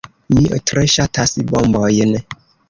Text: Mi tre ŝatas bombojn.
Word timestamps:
Mi 0.37 0.45
tre 0.71 0.83
ŝatas 0.93 1.35
bombojn. 1.53 2.17